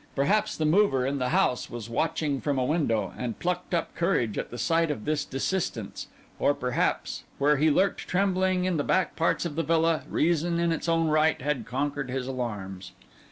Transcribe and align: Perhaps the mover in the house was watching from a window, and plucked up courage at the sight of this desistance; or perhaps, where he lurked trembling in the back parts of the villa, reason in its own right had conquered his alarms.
Perhaps 0.15 0.57
the 0.57 0.65
mover 0.65 1.05
in 1.05 1.19
the 1.19 1.29
house 1.29 1.69
was 1.69 1.87
watching 1.87 2.41
from 2.41 2.57
a 2.57 2.65
window, 2.65 3.13
and 3.19 3.37
plucked 3.37 3.75
up 3.75 3.93
courage 3.93 4.35
at 4.35 4.49
the 4.49 4.57
sight 4.57 4.89
of 4.89 5.05
this 5.05 5.23
desistance; 5.23 6.07
or 6.39 6.55
perhaps, 6.55 7.23
where 7.37 7.57
he 7.57 7.69
lurked 7.69 8.07
trembling 8.07 8.65
in 8.65 8.77
the 8.77 8.83
back 8.83 9.15
parts 9.15 9.45
of 9.45 9.53
the 9.55 9.61
villa, 9.61 10.01
reason 10.09 10.59
in 10.59 10.71
its 10.71 10.89
own 10.89 11.09
right 11.09 11.39
had 11.43 11.67
conquered 11.67 12.09
his 12.09 12.25
alarms. 12.25 12.93